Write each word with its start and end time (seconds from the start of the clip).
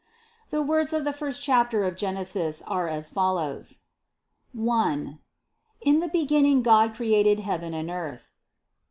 81. 0.47 0.47
The 0.49 0.67
words 0.67 0.93
of 0.93 1.03
the 1.05 1.13
first 1.13 1.43
chapter 1.43 1.83
of 1.83 1.95
Genesis 1.95 2.63
are 2.65 2.89
as 2.89 3.11
follows: 3.11 3.81
1. 4.51 5.19
"In 5.81 5.99
the 5.99 6.07
beginning 6.09 6.63
God 6.63 6.95
created 6.95 7.39
heaven 7.41 7.75
and 7.75 7.91
earth. 7.91 8.31